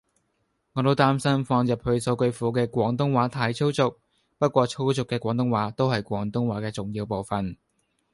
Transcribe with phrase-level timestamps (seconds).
[0.73, 3.99] 我都擔心放入去數據庫嘅廣東話太粗俗，
[4.39, 7.55] 不過粗俗嘅廣東話都係廣東話嘅重要部份